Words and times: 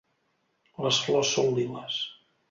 Les 0.85 1.01
flors 1.07 1.33
són 1.35 1.51
liles. 1.59 1.99